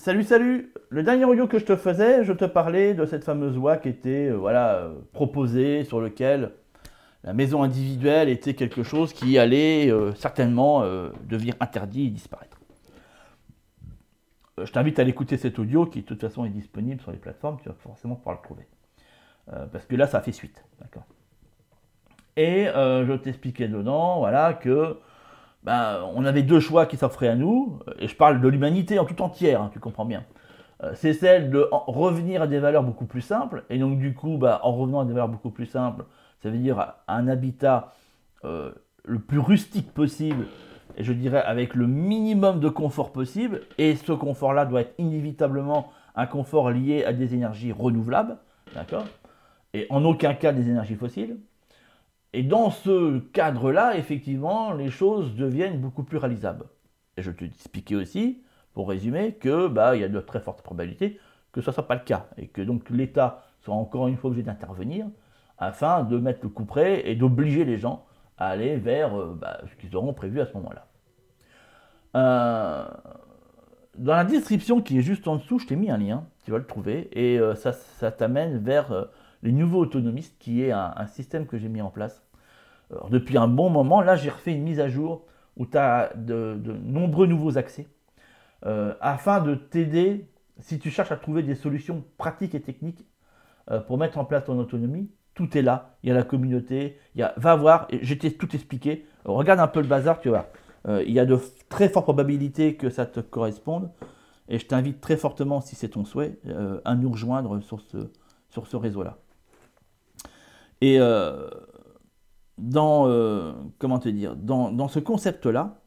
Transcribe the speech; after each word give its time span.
Salut, 0.00 0.24
salut 0.24 0.72
Le 0.88 1.02
dernier 1.02 1.26
audio 1.26 1.46
que 1.46 1.58
je 1.58 1.66
te 1.66 1.76
faisais, 1.76 2.24
je 2.24 2.32
te 2.32 2.46
parlais 2.46 2.94
de 2.94 3.04
cette 3.04 3.22
fameuse 3.22 3.54
loi 3.54 3.76
qui 3.76 3.90
était 3.90 4.30
euh, 4.30 4.34
voilà, 4.34 4.76
euh, 4.76 4.94
proposée, 5.12 5.84
sur 5.84 6.00
lequel 6.00 6.52
la 7.22 7.34
maison 7.34 7.62
individuelle 7.62 8.30
était 8.30 8.54
quelque 8.54 8.82
chose 8.82 9.12
qui 9.12 9.36
allait 9.36 9.90
euh, 9.90 10.14
certainement 10.14 10.84
devenir 11.28 11.54
interdit 11.60 12.06
et 12.06 12.08
disparaître. 12.08 12.58
je 14.56 14.72
t'invite 14.72 14.98
à 14.98 15.04
l'écouter 15.04 15.36
cet 15.36 15.58
audio 15.58 15.84
qui 15.84 16.00
de 16.00 16.06
toute 16.06 16.22
façon 16.22 16.46
est 16.46 16.48
disponible 16.48 17.02
sur 17.02 17.10
les 17.10 17.18
plateformes, 17.18 17.58
tu 17.62 17.68
vas 17.68 17.74
forcément 17.74 18.14
pouvoir 18.14 18.36
le 18.36 18.42
trouver. 18.42 18.66
parce 19.70 19.84
que 19.84 19.96
là, 19.96 20.06
ça 20.06 20.22
fait 20.22 20.32
suite. 20.32 20.64
Et 22.38 22.68
je 22.74 23.16
t'expliquais 23.16 23.68
dedans 23.68 24.20
voilà, 24.20 24.54
que 24.54 24.96
ben, 25.62 26.00
on 26.14 26.24
avait 26.24 26.42
deux 26.42 26.60
choix 26.60 26.86
qui 26.86 26.96
s'offraient 26.96 27.28
à 27.28 27.36
nous, 27.36 27.78
et 27.98 28.08
je 28.08 28.16
parle 28.16 28.40
de 28.40 28.48
l'humanité 28.48 28.98
en 28.98 29.04
tout 29.04 29.20
entière, 29.22 29.62
hein, 29.62 29.70
tu 29.72 29.78
comprends 29.78 30.04
bien. 30.04 30.24
Euh, 30.82 30.92
c'est 30.94 31.12
celle 31.12 31.50
de 31.50 31.68
revenir 31.70 32.42
à 32.42 32.46
des 32.46 32.58
valeurs 32.58 32.82
beaucoup 32.82 33.04
plus 33.04 33.20
simples, 33.20 33.64
et 33.68 33.78
donc 33.78 33.98
du 33.98 34.14
coup, 34.14 34.38
ben, 34.38 34.58
en 34.62 34.72
revenant 34.72 35.00
à 35.00 35.04
des 35.04 35.12
valeurs 35.12 35.28
beaucoup 35.28 35.50
plus 35.50 35.66
simples, 35.66 36.04
ça 36.42 36.50
veut 36.50 36.58
dire 36.58 36.94
un 37.06 37.28
habitat 37.28 37.92
euh, 38.44 38.72
le 39.04 39.18
plus 39.18 39.38
rustique 39.38 39.92
possible, 39.92 40.46
et 40.96 41.04
je 41.04 41.12
dirais 41.12 41.42
avec 41.42 41.74
le 41.74 41.86
minimum 41.86 42.60
de 42.60 42.68
confort 42.68 43.12
possible, 43.12 43.60
et 43.76 43.96
ce 43.96 44.12
confort-là 44.12 44.64
doit 44.64 44.80
être 44.80 44.94
inévitablement 44.98 45.92
un 46.16 46.26
confort 46.26 46.70
lié 46.70 47.04
à 47.04 47.12
des 47.12 47.34
énergies 47.34 47.72
renouvelables, 47.72 48.38
d'accord? 48.74 49.04
Et 49.72 49.86
en 49.90 50.04
aucun 50.04 50.34
cas 50.34 50.52
des 50.52 50.68
énergies 50.68 50.96
fossiles. 50.96 51.36
Et 52.32 52.42
dans 52.42 52.70
ce 52.70 53.18
cadre-là, 53.18 53.96
effectivement, 53.96 54.72
les 54.72 54.90
choses 54.90 55.34
deviennent 55.34 55.80
beaucoup 55.80 56.04
plus 56.04 56.18
réalisables. 56.18 56.66
Et 57.16 57.22
je 57.22 57.30
te 57.30 57.44
expliquais 57.44 57.96
aussi, 57.96 58.42
pour 58.72 58.88
résumer, 58.88 59.34
que 59.34 59.66
bah, 59.66 59.96
il 59.96 60.00
y 60.00 60.04
a 60.04 60.08
de 60.08 60.20
très 60.20 60.40
fortes 60.40 60.62
probabilités 60.62 61.18
que 61.52 61.60
ce 61.60 61.70
ne 61.70 61.74
soit 61.74 61.86
pas 61.86 61.94
le 61.94 62.04
cas. 62.04 62.26
Et 62.36 62.48
que 62.48 62.62
donc 62.62 62.88
l'État 62.90 63.44
soit 63.60 63.74
encore 63.74 64.08
une 64.08 64.16
fois 64.16 64.30
obligé 64.30 64.44
d'intervenir 64.44 65.06
afin 65.58 66.04
de 66.04 66.18
mettre 66.18 66.40
le 66.42 66.48
coup 66.48 66.64
près 66.64 67.08
et 67.08 67.16
d'obliger 67.16 67.64
les 67.64 67.76
gens 67.76 68.06
à 68.38 68.48
aller 68.48 68.76
vers 68.76 69.18
euh, 69.18 69.36
bah, 69.38 69.60
ce 69.68 69.74
qu'ils 69.76 69.94
auront 69.96 70.14
prévu 70.14 70.40
à 70.40 70.46
ce 70.46 70.54
moment-là. 70.54 70.86
Euh, 72.16 72.88
dans 73.98 74.14
la 74.14 74.24
description 74.24 74.80
qui 74.80 74.98
est 74.98 75.02
juste 75.02 75.28
en 75.28 75.36
dessous, 75.36 75.58
je 75.58 75.66
t'ai 75.66 75.76
mis 75.76 75.90
un 75.90 75.98
lien, 75.98 76.24
tu 76.44 76.50
vas 76.50 76.58
le 76.58 76.66
trouver, 76.66 77.10
et 77.12 77.38
euh, 77.38 77.54
ça, 77.54 77.72
ça 77.72 78.10
t'amène 78.10 78.58
vers 78.58 79.08
les 79.42 79.52
nouveaux 79.52 79.80
autonomistes, 79.80 80.36
qui 80.38 80.62
est 80.62 80.72
un, 80.72 81.06
système 81.06 81.46
que 81.46 81.58
j'ai 81.58 81.68
mis 81.68 81.80
en 81.80 81.90
place. 81.90 82.22
depuis 83.10 83.38
un 83.38 83.48
bon 83.48 83.70
moment, 83.70 84.02
là 84.02 84.16
j'ai 84.16 84.30
refait 84.30 84.52
une 84.52 84.62
mise 84.62 84.80
à 84.80 84.88
jour 84.88 85.24
où 85.56 85.66
tu 85.66 85.76
as 85.76 86.12
de, 86.16 86.58
nombreux 86.84 87.26
nouveaux 87.26 87.58
accès, 87.58 87.86
euh, 88.66 88.94
afin 89.00 89.40
de 89.40 89.54
t'aider 89.54 90.26
si 90.58 90.78
tu 90.78 90.90
cherches 90.90 91.12
à 91.12 91.16
trouver 91.16 91.42
des 91.42 91.54
solutions 91.54 92.04
pratiques 92.18 92.54
et 92.54 92.60
techniques 92.60 93.06
euh, 93.70 93.80
pour 93.80 93.98
mettre 93.98 94.18
en 94.18 94.24
place 94.24 94.44
ton 94.44 94.58
autonomie. 94.58 95.10
Tout 95.34 95.56
est 95.56 95.62
là, 95.62 95.96
il 96.02 96.08
y 96.08 96.12
a 96.12 96.14
la 96.14 96.22
communauté, 96.22 96.98
il 97.14 97.20
y 97.20 97.22
a, 97.22 97.32
va 97.36 97.56
voir, 97.56 97.88
j'ai 98.02 98.18
tout 98.18 98.54
expliqué, 98.54 99.06
regarde 99.24 99.60
un 99.60 99.68
peu 99.68 99.80
le 99.80 99.86
bazar, 99.86 100.20
tu 100.20 100.28
vois. 100.28 100.50
Euh, 100.88 101.02
il 101.06 101.12
y 101.12 101.20
a 101.20 101.24
de 101.24 101.38
très 101.68 101.88
fortes 101.88 102.04
probabilités 102.04 102.74
que 102.74 102.90
ça 102.90 103.06
te 103.06 103.20
corresponde. 103.20 103.90
Et 104.48 104.58
je 104.58 104.66
t'invite 104.66 105.00
très 105.00 105.16
fortement, 105.16 105.60
si 105.60 105.76
c'est 105.76 105.90
ton 105.90 106.04
souhait, 106.04 106.40
à 106.84 106.96
nous 106.96 107.12
rejoindre 107.12 107.60
sur 107.60 107.80
ce 108.66 108.76
réseau-là. 108.76 109.18
Et 110.80 110.98
euh, 110.98 111.48
dans, 112.58 113.06
euh, 113.08 113.52
comment 113.78 113.98
te 113.98 114.08
dire, 114.08 114.36
dans, 114.36 114.88
ce 114.88 114.98
concept-là, 114.98 115.82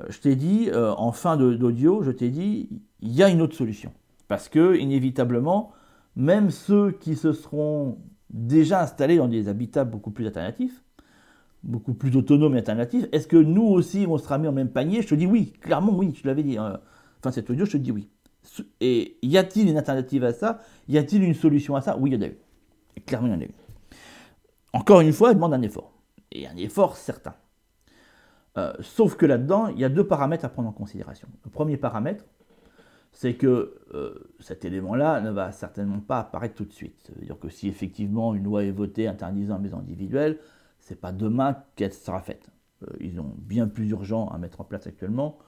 euh, 0.00 0.06
je 0.08 0.20
t'ai 0.20 0.36
dit, 0.36 0.70
en 0.74 1.12
fin 1.12 1.36
d'audio, 1.36 2.02
je 2.02 2.10
t'ai 2.10 2.30
dit, 2.30 2.68
il 3.00 3.12
y 3.12 3.22
a 3.22 3.28
une 3.28 3.42
autre 3.42 3.56
solution. 3.56 3.92
Parce 4.28 4.48
que, 4.48 4.76
inévitablement, 4.76 5.72
même 6.16 6.50
ceux 6.50 6.92
qui 6.92 7.16
se 7.16 7.32
seront 7.32 7.98
déjà 8.30 8.82
installés 8.82 9.16
dans 9.16 9.28
des 9.28 9.48
habitats 9.48 9.84
beaucoup 9.84 10.10
plus 10.10 10.26
alternatifs, 10.26 10.84
beaucoup 11.62 11.94
plus 11.94 12.16
autonomes 12.16 12.54
et 12.54 12.58
alternatifs, 12.58 13.06
est-ce 13.12 13.26
que 13.26 13.36
nous 13.36 13.64
aussi, 13.64 14.06
on 14.08 14.18
sera 14.18 14.38
mis 14.38 14.48
en 14.48 14.52
même 14.52 14.70
panier? 14.70 15.02
Je 15.02 15.08
te 15.08 15.14
dis 15.14 15.26
oui, 15.26 15.52
clairement 15.60 15.92
oui, 15.92 16.14
je 16.20 16.26
l'avais 16.26 16.42
dit. 16.42 16.56
Hein. 16.56 16.80
Enfin, 17.18 17.32
cet 17.32 17.50
audio, 17.50 17.64
je 17.66 17.72
te 17.72 17.76
dis 17.76 17.92
oui. 17.92 18.08
Et 18.80 19.18
y 19.22 19.36
a-t-il 19.36 19.68
une 19.68 19.76
alternative 19.76 20.24
à 20.24 20.32
ça? 20.32 20.60
Y 20.88 20.96
a-t-il 20.96 21.22
une 21.22 21.34
solution 21.34 21.76
à 21.76 21.82
ça? 21.82 21.96
Oui, 21.98 22.10
il 22.10 22.14
y 22.14 22.16
en 22.16 22.22
a 22.22 22.28
eu. 22.28 22.38
clairement, 23.04 23.28
il 23.28 23.32
y 23.32 23.36
en 23.36 23.40
a 23.40 23.44
eu. 23.44 23.50
Encore 24.72 25.00
une 25.00 25.12
fois, 25.12 25.30
elle 25.30 25.36
demande 25.36 25.54
un 25.54 25.62
effort. 25.62 25.92
Et 26.32 26.46
un 26.46 26.56
effort 26.56 26.96
certain. 26.96 27.34
Euh, 28.58 28.72
sauf 28.80 29.16
que 29.16 29.26
là-dedans, 29.26 29.68
il 29.68 29.78
y 29.78 29.84
a 29.84 29.88
deux 29.88 30.06
paramètres 30.06 30.44
à 30.44 30.48
prendre 30.48 30.68
en 30.68 30.72
considération. 30.72 31.28
Le 31.44 31.50
premier 31.50 31.76
paramètre, 31.76 32.24
c'est 33.12 33.34
que 33.34 33.80
euh, 33.94 34.32
cet 34.40 34.64
élément-là 34.64 35.20
ne 35.20 35.30
va 35.30 35.52
certainement 35.52 36.00
pas 36.00 36.20
apparaître 36.20 36.54
tout 36.54 36.64
de 36.64 36.72
suite. 36.72 37.00
Ça 37.06 37.12
veut 37.14 37.24
dire 37.24 37.38
que 37.38 37.48
si 37.48 37.68
effectivement 37.68 38.34
une 38.34 38.44
loi 38.44 38.64
est 38.64 38.70
votée 38.70 39.08
interdisant 39.08 39.56
les 39.56 39.62
maisons 39.62 39.78
individuelles, 39.78 40.38
c'est 40.78 41.00
pas 41.00 41.12
demain 41.12 41.56
qu'elle 41.76 41.92
sera 41.92 42.20
faite. 42.20 42.50
Euh, 42.82 42.96
ils 43.00 43.20
ont 43.20 43.34
bien 43.38 43.68
plus 43.68 43.90
urgent 43.90 44.28
à 44.28 44.38
mettre 44.38 44.60
en 44.60 44.64
place 44.64 44.86
actuellement. 44.86 45.38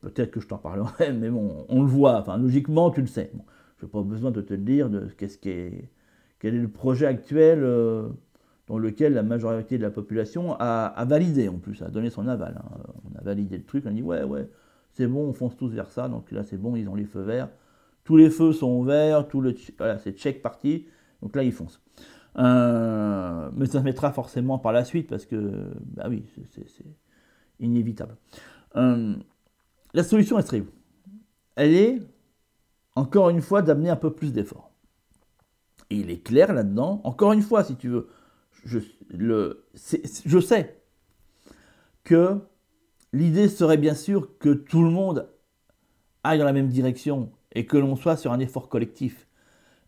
Peut-être 0.00 0.30
que 0.30 0.40
je 0.40 0.48
t'en 0.48 0.56
parlerai, 0.56 1.12
mais 1.18 1.28
bon, 1.28 1.66
on 1.68 1.82
le 1.82 1.88
voit. 1.88 2.18
Enfin, 2.18 2.38
logiquement, 2.38 2.90
tu 2.90 3.02
le 3.02 3.06
sais. 3.06 3.30
je 3.78 3.84
n'ai 3.84 3.90
pas 3.90 4.02
besoin 4.02 4.30
de 4.30 4.40
te 4.40 4.54
le 4.54 4.60
dire 4.60 4.88
de 4.88 5.06
qu'est-ce 5.18 5.38
quel 5.38 6.54
est 6.54 6.58
le 6.58 6.68
projet 6.68 7.06
actuel 7.06 7.62
dans 8.66 8.78
lequel 8.78 9.14
la 9.14 9.22
majorité 9.22 9.78
de 9.78 9.82
la 9.82 9.90
population 9.90 10.56
a, 10.58 11.04
validé 11.06 11.48
en 11.48 11.58
plus, 11.58 11.82
a 11.82 11.88
donné 11.88 12.10
son 12.10 12.26
aval. 12.26 12.58
Hein. 12.58 12.78
On 13.10 13.18
a 13.18 13.22
validé 13.22 13.56
le 13.58 13.64
truc, 13.64 13.84
on 13.86 13.90
a 13.90 13.92
dit 13.92 14.02
ouais, 14.02 14.24
ouais, 14.24 14.48
c'est 14.92 15.06
bon, 15.06 15.28
on 15.28 15.32
fonce 15.32 15.56
tous 15.56 15.68
vers 15.68 15.90
ça, 15.90 16.08
donc 16.08 16.30
là 16.32 16.42
c'est 16.42 16.56
bon, 16.56 16.74
ils 16.76 16.88
ont 16.88 16.94
les 16.94 17.04
feux 17.04 17.22
verts. 17.22 17.48
Tous 18.04 18.16
les 18.16 18.30
feux 18.30 18.52
sont 18.52 18.82
verts, 18.82 19.28
tout 19.28 19.40
le, 19.40 19.54
voilà, 19.78 19.98
c'est 19.98 20.12
check 20.12 20.42
parti, 20.42 20.86
donc 21.22 21.36
là 21.36 21.42
ils 21.42 21.52
foncent. 21.52 21.80
Euh, 22.38 23.50
mais 23.54 23.66
ça 23.66 23.78
se 23.78 23.84
mettra 23.84 24.12
forcément 24.12 24.58
par 24.58 24.72
la 24.72 24.84
suite 24.84 25.08
parce 25.08 25.24
que, 25.24 25.70
bah 25.80 26.06
oui, 26.08 26.24
c'est 26.50 26.84
inévitable. 27.60 28.16
Euh, 28.76 29.14
la 29.94 30.04
solution, 30.04 30.40
serait 30.42 30.60
où? 30.60 30.68
Elle 31.54 31.74
est, 31.74 31.98
encore 32.94 33.30
une 33.30 33.40
fois, 33.40 33.62
d'amener 33.62 33.88
un 33.88 33.96
peu 33.96 34.12
plus 34.12 34.32
d'efforts. 34.32 34.70
Et 35.88 35.96
il 35.96 36.10
est 36.10 36.22
clair 36.22 36.52
là-dedans, 36.52 37.00
encore 37.04 37.32
une 37.32 37.42
fois, 37.42 37.64
si 37.64 37.76
tu 37.76 37.88
veux, 37.88 38.08
je, 38.64 38.78
le, 39.10 39.64
je 40.24 40.38
sais 40.40 40.80
que 42.04 42.38
l'idée 43.12 43.48
serait 43.48 43.76
bien 43.76 43.94
sûr 43.94 44.38
que 44.38 44.50
tout 44.50 44.82
le 44.82 44.90
monde 44.90 45.28
aille 46.24 46.38
dans 46.38 46.44
la 46.44 46.52
même 46.52 46.68
direction 46.68 47.32
et 47.52 47.66
que 47.66 47.76
l'on 47.76 47.96
soit 47.96 48.16
sur 48.16 48.32
un 48.32 48.40
effort 48.40 48.68
collectif. 48.68 49.26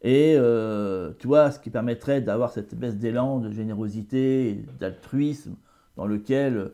Et 0.03 0.35
euh, 0.37 1.13
tu 1.19 1.27
vois, 1.27 1.51
ce 1.51 1.59
qui 1.59 1.71
permettrait 1.71 2.21
d'avoir 2.21 2.53
cette 2.53 2.75
baisse 2.75 2.97
d'élan 2.97 3.41
de 3.41 3.51
générosité, 3.51 4.65
d'altruisme, 4.79 5.57
dans 5.97 6.07
lequel 6.07 6.73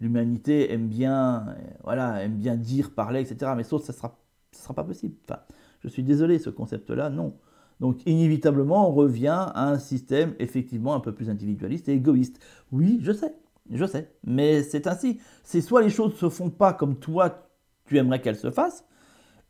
l'humanité 0.00 0.72
aime 0.72 0.88
bien, 0.88 1.56
voilà, 1.84 2.22
aime 2.22 2.36
bien 2.36 2.56
dire, 2.56 2.90
parler, 2.94 3.20
etc. 3.20 3.52
Mais 3.56 3.64
sauf 3.64 3.82
ça 3.82 3.92
ne 3.92 3.96
sera, 3.96 4.18
sera 4.52 4.74
pas 4.74 4.84
possible. 4.84 5.14
Enfin, 5.28 5.40
je 5.80 5.88
suis 5.88 6.02
désolé, 6.02 6.38
ce 6.38 6.50
concept-là, 6.50 7.08
non. 7.08 7.34
Donc 7.80 8.00
inévitablement, 8.06 8.88
on 8.88 8.92
revient 8.92 9.46
à 9.54 9.68
un 9.68 9.78
système 9.78 10.34
effectivement 10.38 10.94
un 10.94 11.00
peu 11.00 11.12
plus 11.12 11.28
individualiste 11.28 11.88
et 11.88 11.92
égoïste. 11.92 12.42
Oui, 12.72 12.98
je 13.02 13.12
sais, 13.12 13.34
je 13.70 13.84
sais, 13.84 14.10
mais 14.24 14.62
c'est 14.62 14.86
ainsi. 14.86 15.20
C'est 15.44 15.60
soit 15.60 15.82
les 15.82 15.90
choses 15.90 16.12
ne 16.12 16.16
se 16.16 16.28
font 16.28 16.50
pas 16.50 16.72
comme 16.72 16.96
toi 16.96 17.42
tu 17.84 17.98
aimerais 17.98 18.20
qu'elles 18.20 18.36
se 18.36 18.50
fassent, 18.50 18.84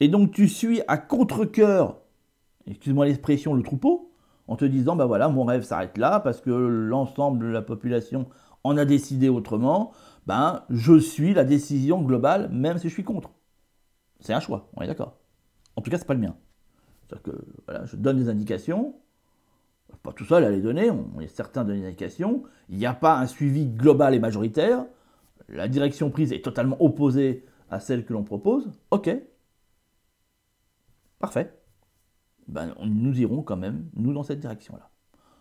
et 0.01 0.09
donc 0.09 0.31
tu 0.31 0.49
suis 0.49 0.83
à 0.89 0.99
contre-coeur, 0.99 2.03
excuse-moi 2.67 3.07
l'expression, 3.07 3.55
le 3.55 3.63
troupeau, 3.63 4.13
en 4.47 4.57
te 4.57 4.65
disant, 4.65 4.95
ben 4.95 5.07
voilà, 5.07 5.29
mon 5.29 5.45
rêve 5.45 5.65
s'arrête 5.65 5.97
là, 5.99 6.21
parce 6.21 6.41
que 6.41 6.51
l'ensemble 6.51 7.47
de 7.47 7.51
la 7.51 7.63
population 7.63 8.29
en 8.63 8.77
a 8.77 8.85
décidé 8.85 9.29
autrement, 9.29 9.93
ben 10.27 10.65
je 10.69 10.99
suis 10.99 11.33
la 11.33 11.45
décision 11.45 12.03
globale, 12.03 12.51
même 12.51 12.79
si 12.79 12.89
je 12.89 12.93
suis 12.93 13.05
contre. 13.05 13.31
C'est 14.21 14.35
un 14.35 14.41
choix, 14.41 14.69
on 14.77 14.83
est 14.83 14.87
d'accord. 14.87 15.17
En 15.77 15.83
tout 15.83 15.91
cas, 15.91 15.99
c'est 15.99 16.07
pas 16.07 16.15
le 16.15 16.21
mien. 16.21 16.37
C'est-à-dire 17.09 17.23
que 17.23 17.45
voilà, 17.67 17.85
je 17.85 17.97
donne 17.97 18.19
des 18.19 18.29
indications, 18.29 18.95
pas 20.03 20.13
tout 20.13 20.25
seul 20.25 20.45
à 20.45 20.51
les 20.51 20.61
donner, 20.61 20.91
on 20.91 21.21
est 21.21 21.29
certain 21.29 21.65
de 21.65 21.73
donner 21.73 21.87
indications, 21.87 22.43
il 22.69 22.79
n'y 22.79 22.87
a 22.87 22.95
pas 22.95 23.19
un 23.19 23.27
suivi 23.27 23.67
global 23.67 24.15
et 24.15 24.19
majoritaire, 24.19 24.85
la 25.49 25.69
direction 25.69 26.11
prise 26.11 26.33
est 26.33 26.45
totalement 26.45 26.77
opposée 26.83 27.45
à 27.71 27.81
celle 27.81 28.05
que 28.05 28.13
l'on 28.13 28.25
propose, 28.25 28.71
ok, 28.91 29.11
parfait, 31.19 31.53
ben, 32.49 32.75
nous 32.85 33.19
irons 33.21 33.43
quand 33.43 33.57
même, 33.57 33.89
nous, 33.95 34.13
dans 34.13 34.23
cette 34.23 34.41
direction-là. 34.41 34.91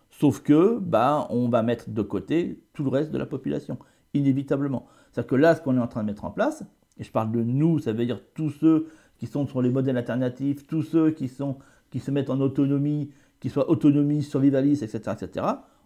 Sauf 0.10 0.42
que, 0.42 0.80
ben, 0.80 1.28
on 1.30 1.50
va 1.50 1.62
mettre 1.62 1.90
de 1.90 2.02
côté 2.02 2.64
tout 2.74 2.84
le 2.84 2.90
reste 2.90 3.12
de 3.12 3.18
la 3.18 3.26
population, 3.26 3.78
inévitablement. 4.14 4.88
C'est-à-dire 5.12 5.30
que 5.30 5.36
là, 5.36 5.56
ce 5.56 5.62
qu'on 5.62 5.78
est 5.78 5.82
en 5.82 5.88
train 5.88 6.02
de 6.02 6.08
mettre 6.08 6.26
en 6.26 6.32
place, 6.32 6.64
et 6.98 7.04
je 7.04 7.12
parle 7.12 7.32
de 7.32 7.44
nous, 7.44 7.80
ça 7.80 7.92
veut 7.92 8.06
dire 8.06 8.22
tous 8.34 8.50
ceux 8.50 8.88
qui 9.18 9.28
sont 9.28 9.48
sur 9.48 9.62
les 9.62 9.70
modèles 9.70 9.98
alternatifs, 9.98 10.68
tous 10.68 10.84
ceux 10.84 11.12
qui, 11.12 11.28
sont, 11.28 11.58
qui 11.90 12.00
se 12.00 12.12
mettent 12.12 12.30
en 12.30 12.40
autonomie, 12.42 13.12
qui 13.40 13.50
soient 13.50 13.70
autonomie, 13.70 14.24
survivalistes, 14.24 14.84
etc., 14.84 15.46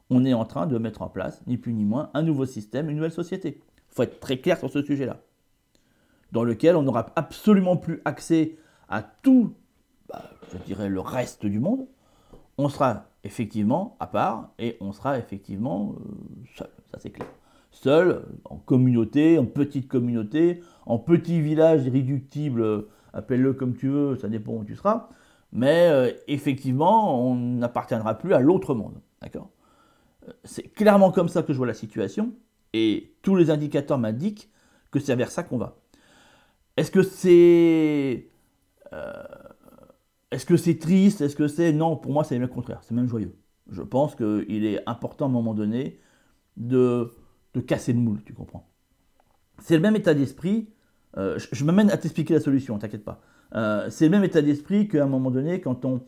on 0.09 0.25
est 0.25 0.33
en 0.33 0.45
train 0.45 0.65
de 0.65 0.77
mettre 0.77 1.03
en 1.03 1.09
place, 1.09 1.41
ni 1.45 1.57
plus 1.57 1.73
ni 1.73 1.85
moins, 1.85 2.09
un 2.13 2.23
nouveau 2.23 2.45
système, 2.45 2.89
une 2.89 2.95
nouvelle 2.95 3.11
société. 3.11 3.61
Il 3.91 3.95
faut 3.95 4.03
être 4.03 4.19
très 4.19 4.39
clair 4.39 4.57
sur 4.57 4.71
ce 4.71 4.81
sujet-là, 4.81 5.21
dans 6.31 6.43
lequel 6.43 6.75
on 6.75 6.83
n'aura 6.83 7.07
absolument 7.15 7.77
plus 7.77 8.01
accès 8.05 8.57
à 8.87 9.03
tout, 9.03 9.53
bah, 10.07 10.23
je 10.51 10.57
dirais, 10.65 10.89
le 10.89 10.99
reste 10.99 11.45
du 11.45 11.59
monde, 11.59 11.85
on 12.57 12.69
sera 12.69 13.05
effectivement 13.23 13.95
à 13.99 14.07
part 14.07 14.51
et 14.57 14.77
on 14.81 14.91
sera 14.91 15.17
effectivement 15.17 15.95
euh, 15.95 16.03
seul, 16.55 16.69
ça 16.91 16.97
c'est 16.99 17.11
clair. 17.11 17.27
Seul, 17.71 18.25
en 18.45 18.57
communauté, 18.57 19.37
en 19.37 19.45
petite 19.45 19.87
communauté, 19.87 20.61
en 20.85 20.97
petit 20.97 21.39
village 21.39 21.85
irréductible, 21.85 22.85
appelle-le 23.13 23.53
comme 23.53 23.75
tu 23.75 23.89
veux, 23.89 24.15
ça 24.15 24.27
dépend 24.29 24.53
où 24.53 24.63
tu 24.63 24.75
seras, 24.75 25.09
mais 25.51 25.89
euh, 25.89 26.11
effectivement, 26.27 27.19
on 27.27 27.35
n'appartiendra 27.35 28.17
plus 28.17 28.33
à 28.33 28.39
l'autre 28.39 28.75
monde. 28.75 29.01
D'accord? 29.21 29.49
Euh, 30.27 30.33
C'est 30.43 30.69
clairement 30.73 31.11
comme 31.11 31.29
ça 31.29 31.43
que 31.43 31.53
je 31.53 31.57
vois 31.57 31.67
la 31.67 31.73
situation, 31.73 32.33
et 32.73 33.15
tous 33.21 33.35
les 33.35 33.49
indicateurs 33.49 33.97
m'indiquent 33.97 34.49
que 34.91 34.99
c'est 34.99 35.15
vers 35.15 35.31
ça 35.31 35.43
qu'on 35.43 35.57
va. 35.57 35.77
Est-ce 36.77 36.91
que 36.91 37.03
c'est. 37.03 38.29
Euh, 38.93 39.23
est-ce 40.31 40.45
que 40.45 40.57
c'est 40.57 40.77
triste? 40.77 41.21
Est-ce 41.21 41.35
que 41.35 41.47
c'est. 41.47 41.73
Non, 41.73 41.97
pour 41.97 42.11
moi, 42.11 42.23
c'est 42.23 42.37
le 42.37 42.47
contraire, 42.47 42.81
c'est 42.83 42.93
même 42.93 43.07
joyeux. 43.07 43.35
Je 43.71 43.81
pense 43.81 44.15
qu'il 44.15 44.65
est 44.65 44.81
important 44.87 45.25
à 45.25 45.29
un 45.29 45.31
moment 45.31 45.53
donné 45.53 45.99
de, 46.57 47.11
de 47.53 47.59
casser 47.59 47.93
le 47.93 47.99
moule, 47.99 48.23
tu 48.23 48.33
comprends? 48.33 48.67
C'est 49.59 49.75
le 49.75 49.81
même 49.81 49.95
état 49.95 50.13
d'esprit. 50.13 50.69
Je, 51.17 51.45
je 51.51 51.65
m'amène 51.65 51.89
à 51.91 51.97
t'expliquer 51.97 52.35
la 52.35 52.39
solution, 52.39 52.77
t'inquiète 52.77 53.03
pas. 53.03 53.21
Euh, 53.55 53.87
c'est 53.89 54.05
le 54.05 54.11
même 54.11 54.23
état 54.23 54.41
d'esprit 54.41 54.87
qu'à 54.87 55.03
un 55.03 55.07
moment 55.07 55.31
donné, 55.31 55.61
quand 55.61 55.85
on, 55.85 56.01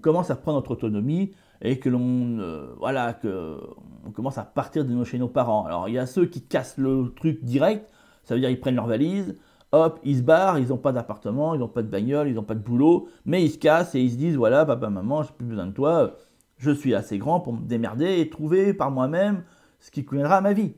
commence 0.00 0.30
à 0.30 0.36
prendre 0.36 0.58
notre 0.58 0.72
autonomie 0.72 1.32
et 1.62 1.78
que 1.78 1.88
l'on 1.88 2.38
euh, 2.38 2.74
voilà 2.78 3.14
que 3.14 3.58
on 4.04 4.10
commence 4.10 4.38
à 4.38 4.44
partir 4.44 4.84
de 4.84 5.04
chez 5.04 5.18
nos 5.18 5.28
parents. 5.28 5.64
Alors 5.64 5.88
il 5.88 5.94
y 5.94 5.98
a 5.98 6.06
ceux 6.06 6.26
qui 6.26 6.42
cassent 6.42 6.78
le 6.78 7.12
truc 7.16 7.42
direct, 7.42 7.90
ça 8.24 8.34
veut 8.34 8.40
dire 8.40 8.50
ils 8.50 8.60
prennent 8.60 8.76
leur 8.76 8.86
valise, 8.86 9.36
hop, 9.72 9.98
ils 10.04 10.18
se 10.18 10.22
barrent, 10.22 10.58
ils 10.58 10.68
n'ont 10.68 10.76
pas 10.76 10.92
d'appartement, 10.92 11.54
ils 11.54 11.60
n'ont 11.60 11.68
pas 11.68 11.82
de 11.82 11.88
bagnole, 11.88 12.28
ils 12.28 12.34
n'ont 12.34 12.42
pas 12.42 12.54
de 12.54 12.60
boulot, 12.60 13.08
mais 13.24 13.42
ils 13.42 13.50
se 13.50 13.58
cassent 13.58 13.94
et 13.94 14.00
ils 14.00 14.12
se 14.12 14.16
disent 14.16 14.36
voilà 14.36 14.64
papa 14.66 14.90
maman 14.90 15.22
j'ai 15.22 15.32
plus 15.36 15.46
besoin 15.46 15.66
de 15.66 15.72
toi, 15.72 16.16
je 16.58 16.70
suis 16.70 16.94
assez 16.94 17.18
grand 17.18 17.40
pour 17.40 17.54
me 17.54 17.66
démerder 17.66 18.20
et 18.20 18.28
trouver 18.28 18.74
par 18.74 18.90
moi-même 18.90 19.42
ce 19.80 19.90
qui 19.90 20.04
conviendra 20.04 20.36
à 20.36 20.40
ma 20.40 20.52
vie. 20.52 20.74